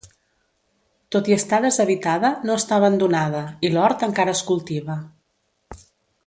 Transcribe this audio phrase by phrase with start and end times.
[1.15, 4.99] Tot i estar deshabitada no està abandonada i l'hort encara es cultiva.